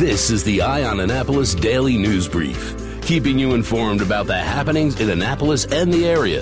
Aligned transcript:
This 0.00 0.30
is 0.30 0.42
the 0.44 0.62
Eye 0.62 0.84
on 0.84 0.98
Annapolis 0.98 1.54
Daily 1.54 1.98
News 1.98 2.26
Brief, 2.26 2.74
keeping 3.02 3.38
you 3.38 3.52
informed 3.52 4.00
about 4.00 4.26
the 4.26 4.34
happenings 4.34 4.98
in 4.98 5.10
Annapolis 5.10 5.66
and 5.66 5.92
the 5.92 6.08
area. 6.08 6.40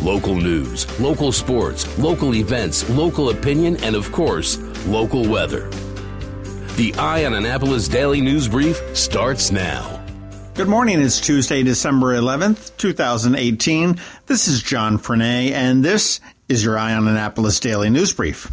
Local 0.00 0.36
news, 0.36 0.86
local 1.00 1.32
sports, 1.32 1.98
local 1.98 2.32
events, 2.32 2.88
local 2.90 3.30
opinion, 3.30 3.76
and 3.82 3.96
of 3.96 4.12
course, 4.12 4.56
local 4.86 5.28
weather. 5.28 5.68
The 6.76 6.94
Eye 6.96 7.24
on 7.24 7.34
Annapolis 7.34 7.88
Daily 7.88 8.20
News 8.20 8.46
Brief 8.46 8.80
starts 8.96 9.50
now. 9.50 10.00
Good 10.54 10.68
morning. 10.68 11.00
It's 11.00 11.20
Tuesday, 11.20 11.64
December 11.64 12.14
11th, 12.14 12.76
2018. 12.76 13.98
This 14.26 14.46
is 14.46 14.62
John 14.62 14.96
Frenaye, 14.96 15.50
and 15.50 15.84
this 15.84 16.20
is 16.48 16.62
your 16.62 16.78
Eye 16.78 16.94
on 16.94 17.08
Annapolis 17.08 17.58
Daily 17.58 17.90
News 17.90 18.12
Brief. 18.12 18.48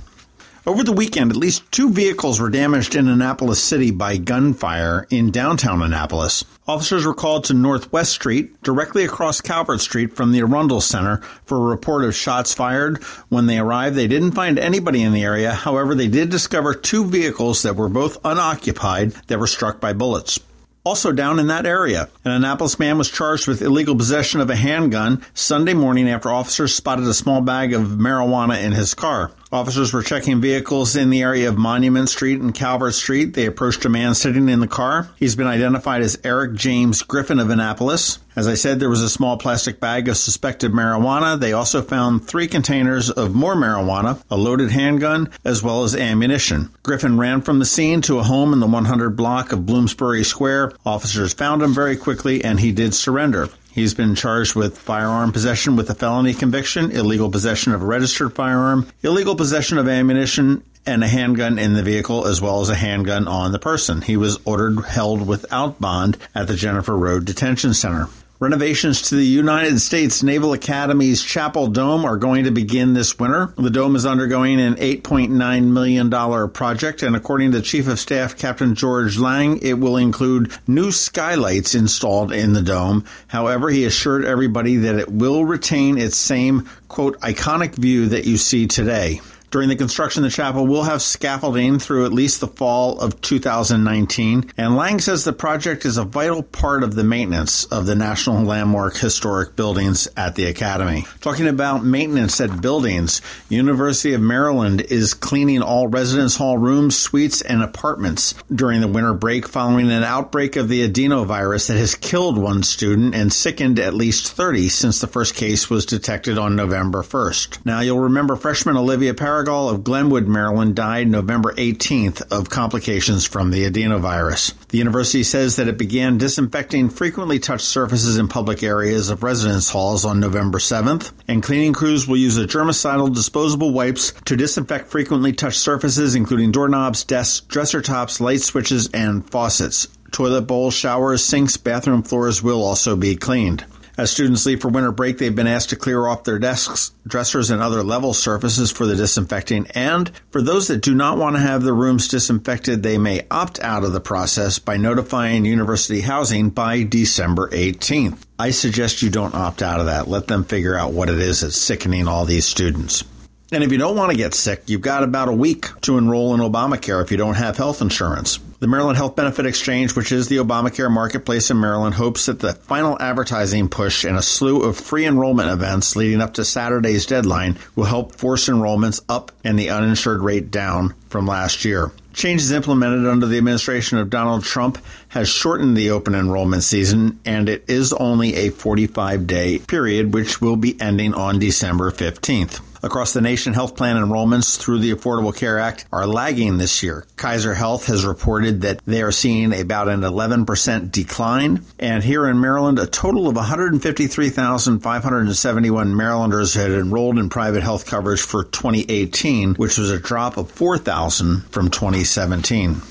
Over 0.70 0.84
the 0.84 0.94
weekend, 0.94 1.32
at 1.32 1.36
least 1.36 1.64
two 1.72 1.90
vehicles 1.92 2.40
were 2.40 2.52
damaged 2.52 2.94
in 2.94 3.08
Annapolis 3.08 3.60
City 3.60 3.90
by 3.90 4.18
gunfire 4.18 5.08
in 5.10 5.32
downtown 5.32 5.82
Annapolis. 5.82 6.46
Officers 6.68 7.08
were 7.08 7.16
called 7.16 7.46
to 7.46 7.56
Northwest 7.56 8.12
Street, 8.12 8.62
directly 8.62 9.04
across 9.04 9.42
Calvert 9.42 9.82
Street 9.82 10.16
from 10.16 10.32
the 10.32 10.42
Arundel 10.42 10.80
Center, 10.80 11.22
for 11.44 11.58
a 11.58 11.72
report 11.72 12.04
of 12.04 12.14
shots 12.14 12.54
fired. 12.54 13.04
When 13.30 13.48
they 13.48 13.58
arrived, 13.58 13.96
they 13.96 14.06
didn't 14.06 14.34
find 14.34 14.60
anybody 14.60 15.02
in 15.02 15.12
the 15.12 15.24
area. 15.24 15.54
However, 15.54 15.96
they 15.96 16.08
did 16.08 16.30
discover 16.30 16.76
two 16.76 17.04
vehicles 17.04 17.64
that 17.64 17.76
were 17.76 17.90
both 17.90 18.24
unoccupied 18.24 19.14
that 19.26 19.40
were 19.40 19.48
struck 19.48 19.80
by 19.82 19.94
bullets. 19.94 20.40
Also 20.86 21.12
down 21.12 21.40
in 21.40 21.48
that 21.48 21.66
area, 21.66 22.10
an 22.24 22.32
Annapolis 22.32 22.78
man 22.78 23.00
was 23.00 23.10
charged 23.10 23.48
with 23.48 23.64
illegal 23.64 23.96
possession 23.96 24.40
of 24.40 24.52
a 24.52 24.56
handgun 24.56 25.26
Sunday 25.34 25.74
morning 25.74 26.08
after 26.08 26.30
officers 26.30 26.76
spotted 26.76 27.06
a 27.06 27.14
small 27.16 27.42
bag 27.42 27.74
of 27.74 27.88
marijuana 27.88 28.64
in 28.64 28.72
his 28.72 28.94
car. 28.94 29.32
Officers 29.52 29.92
were 29.92 30.04
checking 30.04 30.42
vehicles 30.42 30.96
in 30.96 31.10
the 31.10 31.24
area 31.24 31.50
of 31.50 31.58
Monument 31.58 32.08
Street 32.08 32.40
and 32.40 32.54
Calvert 32.54 32.94
Street. 32.94 33.34
They 33.34 33.48
approached 33.48 33.84
a 33.84 33.90
man 33.90 34.14
sitting 34.14 34.48
in 34.48 34.60
the 34.60 34.68
car. 34.68 35.10
He's 35.18 35.36
been 35.36 35.48
identified 35.48 36.04
as 36.04 36.20
Eric 36.24 36.54
James 36.54 37.02
Griffin 37.02 37.40
of 37.40 37.50
Annapolis. 37.50 38.20
As 38.36 38.48
I 38.48 38.54
said, 38.54 38.80
there 38.80 38.92
was 38.92 39.02
a 39.02 39.10
small 39.10 39.38
plastic 39.38 39.80
bag 39.80 40.08
of 40.08 40.18
suspected 40.18 40.72
marijuana. 40.72 41.40
They 41.40 41.52
also 41.52 41.82
found 41.82 42.28
three 42.28 42.48
containers 42.48 43.10
of 43.10 43.34
more 43.34 43.56
marijuana, 43.56 44.22
a 44.30 44.38
loaded 44.38 44.70
handgun, 44.70 45.32
as 45.44 45.64
well 45.64 45.84
as 45.84 45.96
ammunition. 45.96 46.70
Griffin 46.84 47.18
ran 47.18 47.42
from 47.42 47.58
the 47.58 47.66
scene 47.66 48.02
to 48.02 48.20
a 48.20 48.24
home 48.24 48.54
in 48.54 48.60
the 48.60 48.68
100 48.68 49.16
block 49.16 49.52
of 49.52 49.66
Bloomsbury 49.66 50.24
Square. 50.24 50.74
Officers 50.86 51.34
found 51.34 51.64
him 51.64 51.74
very 51.74 51.98
quickly 51.98 52.44
and 52.44 52.60
he 52.60 52.72
did 52.72 52.94
surrender. 52.94 53.50
He's 53.72 53.94
been 53.94 54.16
charged 54.16 54.56
with 54.56 54.78
firearm 54.78 55.32
possession 55.32 55.76
with 55.76 55.90
a 55.90 55.96
felony 55.96 56.34
conviction, 56.34 56.92
illegal 56.92 57.30
possession 57.30 57.74
of 57.74 57.82
a 57.82 57.86
registered 57.86 58.34
firearm, 58.34 58.88
illegal 59.04 59.36
possession 59.36 59.78
of 59.78 59.88
ammunition, 59.88 60.64
and 60.86 61.04
a 61.04 61.08
handgun 61.08 61.60
in 61.60 61.74
the 61.74 61.84
vehicle, 61.84 62.26
as 62.26 62.42
well 62.42 62.62
as 62.62 62.70
a 62.70 62.76
handgun 62.76 63.28
on 63.28 63.52
the 63.52 63.60
person. 63.60 64.02
He 64.02 64.18
was 64.18 64.40
ordered 64.44 64.86
held 64.86 65.28
without 65.28 65.80
bond 65.80 66.18
at 66.34 66.48
the 66.48 66.56
Jennifer 66.56 66.98
Road 66.98 67.26
Detention 67.26 67.74
Center. 67.74 68.08
Renovations 68.42 69.02
to 69.02 69.16
the 69.16 69.26
United 69.26 69.82
States 69.82 70.24
Naval 70.24 70.54
Academy's 70.54 71.22
Chapel 71.22 71.68
Dome 71.68 72.06
are 72.06 72.16
going 72.16 72.46
to 72.46 72.52
begin 72.52 72.94
this 72.94 73.20
winter. 73.20 73.54
The 73.58 73.70
dome 73.70 73.98
is 73.98 74.06
undergoing 74.06 74.62
an 74.62 74.76
$8.9 74.76 75.64
million 75.66 76.50
project, 76.52 77.04
and 77.04 77.18
according 77.18 77.52
to 77.52 77.62
Chief 77.62 77.90
of 77.90 78.00
Staff 78.00 78.38
Captain 78.38 78.76
George 78.76 79.18
Lang, 79.18 79.58
it 79.62 79.74
will 79.74 79.98
include 79.98 80.54
new 80.68 80.90
skylights 80.90 81.76
installed 81.76 82.32
in 82.32 82.54
the 82.54 82.62
dome. 82.62 83.04
However, 83.28 83.70
he 83.70 83.84
assured 83.84 84.24
everybody 84.24 84.78
that 84.78 84.96
it 84.96 85.12
will 85.12 85.44
retain 85.44 85.98
its 85.98 86.16
same, 86.16 86.70
quote, 86.88 87.20
iconic 87.20 87.76
view 87.76 88.08
that 88.08 88.24
you 88.24 88.38
see 88.38 88.68
today. 88.68 89.20
During 89.52 89.70
the 89.70 89.76
construction 89.76 90.24
of 90.24 90.30
the 90.30 90.36
chapel, 90.36 90.68
we'll 90.68 90.84
have 90.84 91.02
scaffolding 91.02 91.80
through 91.80 92.06
at 92.06 92.14
least 92.14 92.40
the 92.40 92.48
fall 92.48 93.00
of 93.00 93.20
2019. 93.22 94.52
And 94.58 94.76
Lang 94.76 95.00
says 95.00 95.24
the 95.24 95.34
project 95.34 95.86
is 95.86 95.98
a 95.98 96.04
vital 96.04 96.44
part 96.44 96.84
of 96.84 96.94
the 96.94 97.04
maintenance 97.04 97.66
of 97.66 97.88
the 97.88 97.96
National 97.96 98.44
Landmark 98.44 98.98
Historic 98.98 99.56
buildings 99.56 100.08
at 100.16 100.36
the 100.36 100.46
Academy. 100.46 101.06
Talking 101.22 101.48
about 101.48 101.84
maintenance 101.84 102.40
at 102.40 102.62
buildings, 102.62 103.24
University 103.50 104.14
of 104.14 104.22
Maryland 104.22 104.82
is 104.82 105.16
cleaning 105.16 105.64
all 105.64 105.88
residence 105.88 106.36
hall 106.36 106.60
rooms, 106.60 106.96
suites, 106.96 107.42
and 107.42 107.64
apartments 107.64 108.36
during 108.54 108.82
the 108.82 108.88
winter 108.88 109.16
break 109.16 109.48
following 109.48 109.90
an 109.90 110.04
outbreak 110.04 110.58
of 110.58 110.70
the 110.70 110.88
adenovirus 110.88 111.68
that 111.68 111.78
has 111.78 111.96
killed 111.96 112.38
one 112.38 112.62
student 112.62 113.16
and 113.16 113.34
sickened 113.34 113.80
at 113.80 113.96
least 113.96 114.32
30 114.32 114.70
since 114.70 115.02
the 115.02 115.08
first 115.08 115.34
case 115.34 115.72
was 115.72 115.88
detected 115.88 116.38
on 116.38 116.56
November 116.56 117.02
1st. 117.02 117.66
Now, 117.66 117.80
you'll 117.80 118.00
remember 118.00 118.36
freshman 118.36 118.78
Olivia 118.78 119.16
Parrish 119.16 119.39
Cargill 119.40 119.70
of 119.70 119.86
Glenwood, 119.86 120.28
Maryland, 120.28 120.76
died 120.76 121.08
November 121.08 121.54
18th 121.54 122.30
of 122.30 122.50
complications 122.50 123.26
from 123.26 123.52
the 123.52 123.72
adenovirus. 123.72 124.54
The 124.68 124.80
university 124.80 125.24
says 125.24 125.56
that 125.56 125.70
it 125.70 125.78
began 125.78 126.18
disinfecting 126.18 126.90
frequently 126.90 127.40
touched 127.40 127.64
surfaces 127.64 128.18
in 128.18 128.28
public 128.28 128.64
areas 128.64 129.10
of 129.10 129.24
residence 129.24 129.70
halls 129.70 130.04
on 130.04 130.20
November 130.20 130.58
7th, 130.58 131.14
and 131.30 131.42
cleaning 131.42 131.72
crews 131.72 132.06
will 132.06 132.18
use 132.18 132.38
a 132.38 132.48
germicidal 132.48 133.16
disposable 133.16 133.72
wipes 133.72 134.12
to 134.26 134.36
disinfect 134.36 134.90
frequently 134.90 135.32
touched 135.32 135.60
surfaces, 135.60 136.16
including 136.16 136.52
doorknobs, 136.52 137.06
desks, 137.06 137.40
dresser 137.48 137.82
tops, 137.82 138.20
light 138.20 138.42
switches, 138.42 138.90
and 138.94 139.30
faucets. 139.32 139.88
Toilet 140.12 140.48
bowls, 140.48 140.74
showers, 140.74 141.24
sinks, 141.24 141.56
bathroom 141.56 142.04
floors 142.04 142.44
will 142.44 142.62
also 142.62 142.98
be 142.98 143.16
cleaned. 143.16 143.64
As 144.00 144.10
students 144.10 144.46
leave 144.46 144.62
for 144.62 144.70
winter 144.70 144.94
break, 144.94 145.18
they've 145.18 145.36
been 145.36 145.46
asked 145.46 145.72
to 145.72 145.76
clear 145.76 146.08
off 146.08 146.24
their 146.24 146.40
desks, 146.40 146.94
dressers, 147.06 147.50
and 147.50 147.62
other 147.62 147.84
level 147.84 148.14
surfaces 148.14 148.72
for 148.72 148.86
the 148.86 148.96
disinfecting. 148.96 149.68
And 149.76 150.10
for 150.32 150.42
those 150.42 150.70
that 150.70 150.82
do 150.82 150.96
not 150.96 151.18
want 151.18 151.36
to 151.36 151.42
have 151.42 151.64
their 151.64 151.76
rooms 151.76 152.08
disinfected, 152.08 152.82
they 152.82 152.98
may 152.98 153.28
opt 153.30 153.60
out 153.60 153.84
of 153.84 153.92
the 153.92 154.00
process 154.00 154.58
by 154.58 154.78
notifying 154.78 155.44
university 155.44 156.00
housing 156.00 156.50
by 156.50 156.84
December 156.84 157.50
18th. 157.50 158.20
I 158.40 158.52
suggest 158.52 159.02
you 159.02 159.10
don't 159.10 159.36
opt 159.36 159.62
out 159.62 159.82
of 159.82 159.88
that. 159.88 160.08
Let 160.08 160.28
them 160.28 160.46
figure 160.46 160.78
out 160.78 160.94
what 160.94 161.10
it 161.10 161.20
is 161.20 161.42
that's 161.42 161.58
sickening 161.58 162.08
all 162.08 162.24
these 162.24 162.46
students. 162.46 163.04
And 163.52 163.66
if 163.66 163.72
you 163.74 163.78
don't 163.78 163.98
want 163.98 164.12
to 164.12 164.18
get 164.18 164.34
sick, 164.34 164.64
you've 164.68 164.80
got 164.80 165.04
about 165.04 165.28
a 165.28 165.34
week 165.34 165.78
to 165.82 165.98
enroll 165.98 166.34
in 166.34 166.40
Obamacare 166.40 167.04
if 167.04 167.12
you 167.12 167.18
don't 167.18 167.36
have 167.36 167.58
health 167.58 167.82
insurance. 167.82 168.40
The 168.60 168.68
Maryland 168.68 168.98
Health 168.98 169.16
Benefit 169.16 169.46
Exchange, 169.46 169.96
which 169.96 170.12
is 170.12 170.28
the 170.28 170.36
Obamacare 170.36 170.92
marketplace 170.92 171.50
in 171.50 171.62
Maryland, 171.62 171.96
hopes 171.96 172.26
that 172.26 172.42
the 172.42 172.52
final 172.52 173.02
advertising 173.02 173.70
push 173.70 174.04
and 174.04 174.18
a 174.18 174.22
slew 174.22 174.64
of 174.64 174.76
free 174.78 175.06
enrollment 175.06 175.50
events 175.50 175.96
leading 175.96 176.20
up 176.20 176.34
to 176.34 176.44
Saturday's 176.44 177.06
deadline 177.06 177.58
will 177.78 177.86
help 177.86 178.16
force 178.16 178.50
enrollments 178.50 179.02
up 179.08 179.32
and 179.46 179.58
the 179.58 179.70
uninsured 179.70 180.22
rate 180.22 180.52
down 180.52 180.94
from 181.08 181.26
last 181.26 181.64
year. 181.64 181.94
Changes 182.12 182.52
implemented 182.52 183.06
under 183.08 183.28
the 183.28 183.38
administration 183.38 183.98
of 183.98 184.10
Donald 184.10 184.44
Trump 184.44 184.78
has 185.08 185.30
shortened 185.30 185.78
the 185.78 185.92
open 185.92 186.14
enrollment 186.14 186.64
season, 186.64 187.18
and 187.24 187.48
it 187.48 187.64
is 187.70 187.94
only 187.94 188.36
a 188.36 188.50
45 188.50 189.26
day 189.26 189.60
period, 189.60 190.14
which 190.14 190.42
will 190.42 190.58
be 190.58 190.76
ending 190.82 191.14
on 191.14 191.40
December 191.40 191.92
15th. 191.92 192.60
Across 192.82 193.12
the 193.14 193.22
nation, 193.22 193.54
health 193.54 193.76
plan 193.76 193.98
enrollments 193.98 194.58
through 194.58 194.80
the 194.80 194.94
Affordable 194.94 195.36
Care 195.36 195.60
Act 195.60 195.84
are 195.92 196.08
lagging 196.08 196.58
this 196.58 196.82
year. 196.82 197.06
Kaiser 197.18 197.54
Health 197.54 197.88
has 197.88 198.06
reported 198.06 198.62
that 198.62 198.80
they 198.86 199.02
are 199.02 199.12
seeing 199.12 199.52
about 199.54 199.90
an 199.90 200.00
11% 200.02 200.92
decline. 200.92 201.66
And 201.78 202.02
here 202.04 202.26
in 202.28 202.40
Maryland, 202.40 202.80
a 202.80 202.88
total 202.88 203.28
of 203.28 203.36
153,571 203.36 205.98
Marylanders 205.98 206.54
had 206.54 206.72
enrolled 206.72 207.20
in 207.20 207.28
private 207.30 207.64
health 207.64 207.86
coverage 207.86 208.22
for 208.22 208.46
2018, 208.46 209.56
which 209.56 209.78
was 209.78 209.92
a 209.92 210.00
drop 210.00 210.38
of 210.38 210.50
4,000 210.52 211.42
from 211.52 211.70
2017. 211.70 212.82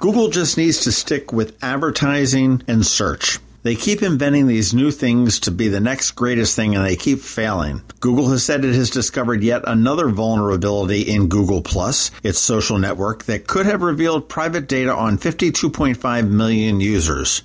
Google 0.00 0.30
just 0.30 0.56
needs 0.56 0.80
to 0.80 0.90
stick 0.92 1.32
with 1.32 1.56
advertising 1.62 2.62
and 2.66 2.84
search. 2.86 3.38
They 3.62 3.74
keep 3.74 4.02
inventing 4.02 4.46
these 4.46 4.72
new 4.72 4.90
things 4.90 5.40
to 5.40 5.50
be 5.50 5.68
the 5.68 5.80
next 5.80 6.12
greatest 6.12 6.54
thing 6.54 6.76
and 6.76 6.84
they 6.84 6.96
keep 6.96 7.20
failing. 7.20 7.82
Google 8.00 8.28
has 8.30 8.44
said 8.44 8.64
it 8.64 8.74
has 8.74 8.88
discovered 8.88 9.42
yet 9.42 9.62
another 9.66 10.08
vulnerability 10.08 11.02
in 11.02 11.28
Google 11.28 11.60
Plus, 11.62 12.10
its 12.22 12.38
social 12.38 12.78
network 12.78 13.24
that 13.24 13.46
could 13.48 13.66
have 13.66 13.82
revealed 13.82 14.28
private 14.28 14.68
data 14.68 14.94
on 14.94 15.18
52.5 15.18 16.30
million 16.30 16.80
users. 16.80 17.42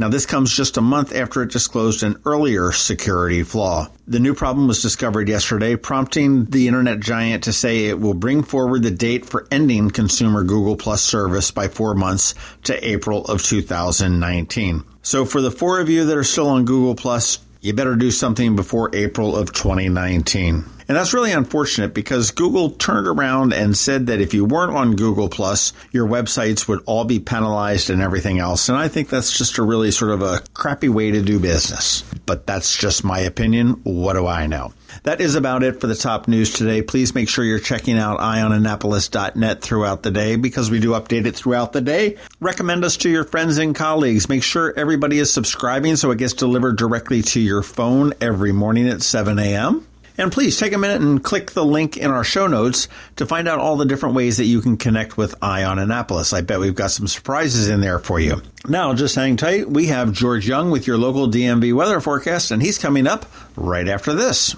Now, 0.00 0.08
this 0.08 0.24
comes 0.24 0.50
just 0.56 0.78
a 0.78 0.80
month 0.80 1.14
after 1.14 1.42
it 1.42 1.50
disclosed 1.50 2.02
an 2.02 2.22
earlier 2.24 2.72
security 2.72 3.42
flaw. 3.42 3.88
The 4.08 4.18
new 4.18 4.32
problem 4.32 4.66
was 4.66 4.80
discovered 4.80 5.28
yesterday, 5.28 5.76
prompting 5.76 6.46
the 6.46 6.68
internet 6.68 7.00
giant 7.00 7.44
to 7.44 7.52
say 7.52 7.84
it 7.84 8.00
will 8.00 8.14
bring 8.14 8.42
forward 8.42 8.82
the 8.82 8.90
date 8.90 9.26
for 9.26 9.46
ending 9.50 9.90
consumer 9.90 10.42
Google 10.42 10.76
Plus 10.76 11.02
service 11.02 11.50
by 11.50 11.68
four 11.68 11.94
months 11.94 12.34
to 12.62 12.88
April 12.88 13.26
of 13.26 13.42
2019. 13.42 14.84
So, 15.02 15.26
for 15.26 15.42
the 15.42 15.50
four 15.50 15.80
of 15.80 15.90
you 15.90 16.06
that 16.06 16.16
are 16.16 16.24
still 16.24 16.48
on 16.48 16.64
Google 16.64 16.94
Plus, 16.94 17.38
you 17.60 17.74
better 17.74 17.94
do 17.94 18.10
something 18.10 18.56
before 18.56 18.96
April 18.96 19.36
of 19.36 19.52
2019. 19.52 20.64
And 20.90 20.96
that's 20.96 21.14
really 21.14 21.30
unfortunate 21.30 21.94
because 21.94 22.32
Google 22.32 22.70
turned 22.70 23.06
around 23.06 23.52
and 23.52 23.76
said 23.76 24.08
that 24.08 24.20
if 24.20 24.34
you 24.34 24.44
weren't 24.44 24.74
on 24.74 24.96
Google 24.96 25.28
Plus, 25.28 25.72
your 25.92 26.08
websites 26.08 26.66
would 26.66 26.82
all 26.84 27.04
be 27.04 27.20
penalized 27.20 27.90
and 27.90 28.02
everything 28.02 28.40
else. 28.40 28.68
And 28.68 28.76
I 28.76 28.88
think 28.88 29.08
that's 29.08 29.38
just 29.38 29.58
a 29.58 29.62
really 29.62 29.92
sort 29.92 30.10
of 30.10 30.20
a 30.20 30.40
crappy 30.52 30.88
way 30.88 31.12
to 31.12 31.22
do 31.22 31.38
business. 31.38 32.02
But 32.26 32.44
that's 32.44 32.76
just 32.76 33.04
my 33.04 33.20
opinion. 33.20 33.82
What 33.84 34.14
do 34.14 34.26
I 34.26 34.48
know? 34.48 34.72
That 35.04 35.20
is 35.20 35.36
about 35.36 35.62
it 35.62 35.80
for 35.80 35.86
the 35.86 35.94
top 35.94 36.26
news 36.26 36.52
today. 36.52 36.82
Please 36.82 37.14
make 37.14 37.28
sure 37.28 37.44
you're 37.44 37.60
checking 37.60 37.96
out 37.96 38.18
eyeonannapolis.net 38.18 39.62
throughout 39.62 40.02
the 40.02 40.10
day 40.10 40.34
because 40.34 40.72
we 40.72 40.80
do 40.80 40.90
update 40.90 41.24
it 41.24 41.36
throughout 41.36 41.72
the 41.72 41.82
day. 41.82 42.16
Recommend 42.40 42.84
us 42.84 42.96
to 42.96 43.08
your 43.08 43.22
friends 43.22 43.58
and 43.58 43.76
colleagues. 43.76 44.28
Make 44.28 44.42
sure 44.42 44.74
everybody 44.76 45.20
is 45.20 45.32
subscribing 45.32 45.94
so 45.94 46.10
it 46.10 46.18
gets 46.18 46.32
delivered 46.32 46.76
directly 46.76 47.22
to 47.22 47.38
your 47.38 47.62
phone 47.62 48.12
every 48.20 48.50
morning 48.50 48.88
at 48.88 49.02
7 49.02 49.38
a.m. 49.38 49.86
And 50.18 50.30
please 50.30 50.58
take 50.58 50.72
a 50.72 50.78
minute 50.78 51.00
and 51.00 51.22
click 51.22 51.52
the 51.52 51.64
link 51.64 51.96
in 51.96 52.10
our 52.10 52.24
show 52.24 52.46
notes 52.46 52.88
to 53.16 53.26
find 53.26 53.48
out 53.48 53.58
all 53.58 53.76
the 53.76 53.84
different 53.84 54.14
ways 54.14 54.36
that 54.36 54.44
you 54.44 54.60
can 54.60 54.76
connect 54.76 55.16
with 55.16 55.34
Eye 55.42 55.64
on 55.64 55.78
Annapolis. 55.78 56.32
I 56.32 56.40
bet 56.40 56.60
we've 56.60 56.74
got 56.74 56.90
some 56.90 57.06
surprises 57.06 57.68
in 57.68 57.80
there 57.80 57.98
for 57.98 58.20
you. 58.20 58.42
Now, 58.68 58.94
just 58.94 59.14
hang 59.14 59.36
tight. 59.36 59.70
We 59.70 59.86
have 59.86 60.12
George 60.12 60.46
Young 60.46 60.70
with 60.70 60.86
your 60.86 60.98
local 60.98 61.28
DMV 61.28 61.72
weather 61.74 62.00
forecast, 62.00 62.50
and 62.50 62.62
he's 62.62 62.78
coming 62.78 63.06
up 63.06 63.26
right 63.56 63.88
after 63.88 64.12
this. 64.12 64.54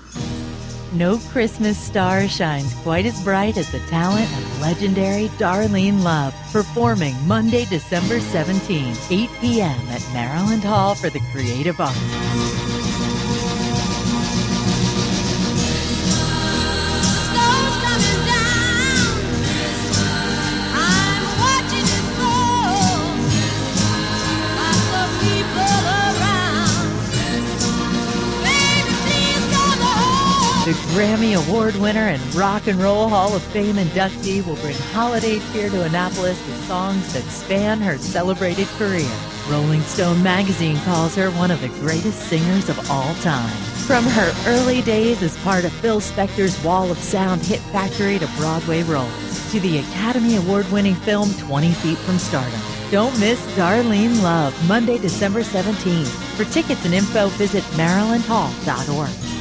No 0.92 1.16
Christmas 1.30 1.78
star 1.78 2.28
shines 2.28 2.74
quite 2.82 3.06
as 3.06 3.22
bright 3.24 3.56
as 3.56 3.70
the 3.72 3.78
talent 3.80 4.30
of 4.30 4.60
legendary 4.60 5.28
Darlene 5.38 6.02
Love, 6.02 6.34
performing 6.52 7.14
Monday, 7.26 7.64
December 7.64 8.20
17, 8.20 8.94
8 9.10 9.30
p.m. 9.40 9.80
at 9.88 10.06
Maryland 10.12 10.62
Hall 10.62 10.94
for 10.94 11.08
the 11.08 11.20
Creative 11.32 11.80
Arts. 11.80 12.71
The 30.64 30.70
Grammy 30.94 31.34
Award 31.34 31.74
winner 31.74 32.06
and 32.06 32.34
Rock 32.36 32.68
and 32.68 32.80
Roll 32.80 33.08
Hall 33.08 33.34
of 33.34 33.42
Fame 33.42 33.74
inductee 33.74 34.46
will 34.46 34.54
bring 34.54 34.76
holiday 34.92 35.40
cheer 35.52 35.68
to 35.68 35.82
Annapolis 35.82 36.38
with 36.46 36.68
songs 36.68 37.12
that 37.14 37.24
span 37.24 37.80
her 37.80 37.98
celebrated 37.98 38.68
career. 38.78 39.10
Rolling 39.50 39.80
Stone 39.80 40.22
magazine 40.22 40.76
calls 40.84 41.16
her 41.16 41.32
one 41.32 41.50
of 41.50 41.60
the 41.60 41.80
greatest 41.80 42.28
singers 42.28 42.68
of 42.68 42.78
all 42.88 43.12
time. 43.16 43.50
From 43.88 44.04
her 44.04 44.32
early 44.46 44.82
days 44.82 45.20
as 45.20 45.36
part 45.38 45.64
of 45.64 45.72
Phil 45.72 46.00
Spector's 46.00 46.62
Wall 46.62 46.92
of 46.92 46.98
Sound 46.98 47.42
hit 47.42 47.58
factory 47.72 48.20
to 48.20 48.28
Broadway 48.36 48.84
roles, 48.84 49.50
to 49.50 49.58
the 49.58 49.78
Academy 49.78 50.36
Award 50.36 50.70
winning 50.70 50.94
film 50.94 51.34
20 51.38 51.72
Feet 51.72 51.98
from 51.98 52.20
Stardom. 52.20 52.60
Don't 52.92 53.18
miss 53.18 53.40
Darlene 53.56 54.22
Love, 54.22 54.54
Monday, 54.68 54.98
December 54.98 55.40
17th. 55.40 56.06
For 56.36 56.44
tickets 56.44 56.84
and 56.84 56.94
info, 56.94 57.26
visit 57.30 57.64
marylandhall.org. 57.74 59.31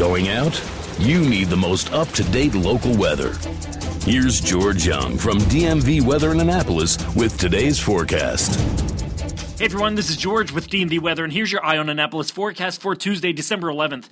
Going 0.00 0.30
out? 0.30 0.58
You 0.98 1.20
need 1.20 1.48
the 1.48 1.58
most 1.58 1.92
up 1.92 2.08
to 2.12 2.24
date 2.24 2.54
local 2.54 2.96
weather. 2.96 3.34
Here's 4.06 4.40
George 4.40 4.86
Young 4.86 5.18
from 5.18 5.36
DMV 5.40 6.00
Weather 6.00 6.32
in 6.32 6.40
Annapolis 6.40 6.96
with 7.14 7.36
today's 7.36 7.78
forecast. 7.78 8.58
Hey 9.58 9.66
everyone, 9.66 9.96
this 9.96 10.08
is 10.08 10.16
George 10.16 10.52
with 10.52 10.70
DMV 10.70 11.02
Weather, 11.02 11.22
and 11.22 11.30
here's 11.30 11.52
your 11.52 11.62
Eye 11.62 11.76
on 11.76 11.90
Annapolis 11.90 12.30
forecast 12.30 12.80
for 12.80 12.96
Tuesday, 12.96 13.34
December 13.34 13.68
11th. 13.68 14.08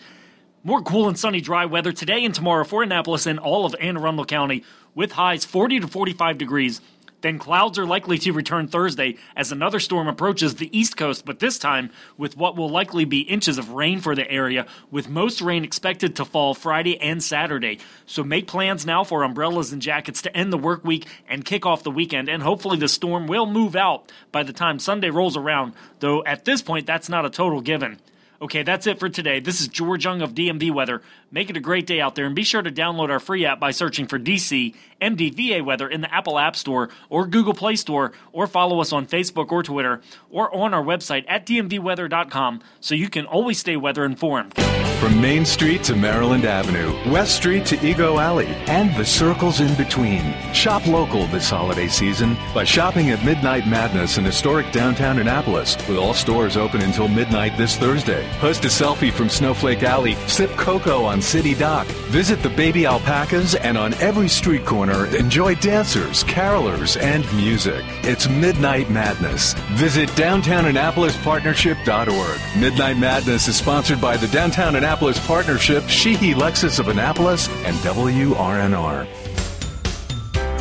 More 0.62 0.82
cool 0.82 1.08
and 1.08 1.19
sunny 1.19 1.40
dry 1.40 1.64
weather 1.64 1.93
today 1.93 2.23
and 2.23 2.35
tomorrow 2.35 2.64
for 2.64 2.82
Annapolis 2.82 3.25
and 3.25 3.38
all 3.38 3.64
of 3.64 3.75
Anne 3.81 3.96
Arundel 3.96 4.26
County, 4.26 4.64
with 4.94 5.12
highs 5.12 5.46
40 5.46 5.81
to 5.81 5.88
45 5.88 6.37
degrees. 6.37 6.82
Then 7.20 7.38
clouds 7.38 7.78
are 7.78 7.86
likely 7.86 8.18
to 8.18 8.32
return 8.32 8.68
Thursday 8.68 9.16
as 9.34 9.50
another 9.50 9.80
storm 9.80 10.06
approaches 10.06 10.54
the 10.54 10.78
east 10.78 10.96
coast, 10.96 11.24
but 11.24 11.40
this 11.40 11.58
time 11.58 11.90
with 12.16 12.36
what 12.36 12.56
will 12.56 12.68
likely 12.68 13.04
be 13.04 13.20
inches 13.20 13.58
of 13.58 13.70
rain 13.70 14.00
for 14.00 14.14
the 14.14 14.30
area, 14.30 14.66
with 14.90 15.08
most 15.08 15.40
rain 15.40 15.64
expected 15.64 16.16
to 16.16 16.24
fall 16.24 16.54
Friday 16.54 17.00
and 17.00 17.22
Saturday. 17.22 17.78
So 18.06 18.22
make 18.22 18.46
plans 18.46 18.86
now 18.86 19.02
for 19.02 19.24
umbrellas 19.24 19.72
and 19.72 19.82
jackets 19.82 20.22
to 20.22 20.36
end 20.36 20.52
the 20.52 20.58
work 20.58 20.84
week 20.84 21.06
and 21.28 21.44
kick 21.44 21.66
off 21.66 21.82
the 21.82 21.90
weekend, 21.90 22.28
and 22.28 22.42
hopefully 22.42 22.78
the 22.78 22.88
storm 22.88 23.26
will 23.26 23.46
move 23.46 23.74
out 23.74 24.12
by 24.30 24.44
the 24.44 24.52
time 24.52 24.78
Sunday 24.78 25.10
rolls 25.10 25.36
around, 25.36 25.72
though 25.98 26.24
at 26.24 26.44
this 26.44 26.62
point 26.62 26.86
that's 26.86 27.08
not 27.08 27.26
a 27.26 27.30
total 27.30 27.60
given. 27.60 27.98
Okay, 28.40 28.62
that's 28.62 28.86
it 28.86 29.00
for 29.00 29.08
today. 29.08 29.40
This 29.40 29.60
is 29.60 29.66
George 29.66 30.04
Young 30.04 30.22
of 30.22 30.32
DMV 30.32 30.70
Weather. 30.70 31.02
Make 31.30 31.50
it 31.50 31.56
a 31.58 31.60
great 31.60 31.86
day 31.86 32.00
out 32.00 32.14
there 32.14 32.25
and 32.25 32.34
be 32.34 32.42
sure 32.42 32.62
to 32.62 32.70
download 32.70 33.10
our 33.10 33.20
free 33.20 33.44
app 33.44 33.60
by 33.60 33.70
searching 33.70 34.06
for 34.06 34.19
DC 34.19 34.75
MDVA 35.02 35.62
Weather 35.62 35.86
in 35.86 36.00
the 36.00 36.12
Apple 36.12 36.38
App 36.38 36.56
Store 36.56 36.88
or 37.10 37.26
Google 37.26 37.52
Play 37.52 37.76
Store 37.76 38.12
or 38.32 38.46
follow 38.46 38.80
us 38.80 38.92
on 38.92 39.06
Facebook 39.06 39.52
or 39.52 39.62
Twitter 39.62 40.00
or 40.30 40.54
on 40.54 40.72
our 40.72 40.82
website 40.82 41.25
at 41.28 41.44
dmvweather.com 41.44 42.62
so 42.80 42.94
you 42.94 43.10
can 43.10 43.26
always 43.26 43.58
stay 43.58 43.76
weather 43.76 44.04
informed. 44.06 44.54
From 44.98 45.20
Main 45.20 45.44
Street 45.44 45.84
to 45.84 45.94
Maryland 45.94 46.44
Avenue, 46.44 46.92
West 47.12 47.36
Street 47.36 47.64
to 47.66 47.86
Ego 47.86 48.19
Alley, 48.19 48.48
and 48.66 48.92
the 48.96 49.04
circles 49.04 49.60
in 49.60 49.72
between. 49.76 50.34
Shop 50.52 50.84
local 50.88 51.28
this 51.28 51.48
holiday 51.48 51.86
season 51.86 52.36
by 52.52 52.64
shopping 52.64 53.10
at 53.10 53.25
Midnight 53.25 53.69
Madness 53.69 54.19
in 54.19 54.25
historic 54.25 54.72
downtown 54.72 55.20
Annapolis, 55.20 55.76
with 55.86 55.98
all 55.98 56.14
stores 56.14 56.56
open 56.56 56.80
until 56.80 57.06
midnight 57.06 57.56
this 57.56 57.76
Thursday. 57.76 58.28
Post 58.38 58.64
a 58.64 58.69
selfie 58.69 59.12
from 59.12 59.28
Snowflake 59.28 59.84
Alley, 59.84 60.16
sip 60.26 60.50
cocoa 60.56 61.04
on 61.04 61.17
City 61.22 61.54
Dock, 61.54 61.86
visit 62.10 62.42
the 62.42 62.50
baby 62.50 62.84
alpacas, 62.86 63.54
and 63.54 63.78
on 63.78 63.94
every 63.94 64.28
street 64.28 64.64
corner, 64.64 65.06
enjoy 65.16 65.54
dancers, 65.56 66.22
carolers, 66.24 67.00
and 67.00 67.24
music. 67.36 67.84
It's 68.04 68.28
Midnight 68.28 68.90
Madness. 68.90 69.54
Visit 69.72 70.08
DowntownAnnapolisPartnership.org. 70.10 72.60
Midnight 72.60 72.98
Madness 72.98 73.48
is 73.48 73.56
sponsored 73.56 74.00
by 74.00 74.16
the 74.16 74.28
Downtown 74.28 74.76
Annapolis 74.76 75.18
Partnership, 75.26 75.82
Sheehy 75.88 76.34
Lexus 76.34 76.78
of 76.78 76.86
Annapolis, 76.88 77.48
and 77.64 77.76
WRNR. 77.78 79.06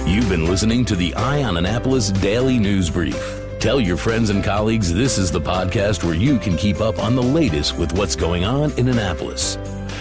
You've 0.07 0.30
been 0.30 0.45
listening 0.45 0.86
to 0.86 0.95
the 0.95 1.13
Eye 1.15 1.44
on 1.44 1.57
Annapolis 1.57 2.12
Daily 2.12 2.57
News 2.59 2.89
Brief. 2.89 3.44
Tell 3.59 3.81
your 3.81 3.98
friends 3.98 4.30
and 4.30 4.44
colleagues 4.44 4.94
this 4.94 5.18
is 5.18 5.31
the 5.31 5.42
podcast 5.42 6.04
where 6.04 6.13
you 6.13 6.38
can 6.38 6.56
keep 6.56 6.80
up 6.80 7.00
on 7.00 7.15
the 7.15 7.24
latest 7.24 7.75
with 7.77 7.92
what's 7.94 8.15
going 8.15 8.45
on 8.45 8.71
in 8.74 8.88
Annapolis. 8.88 9.57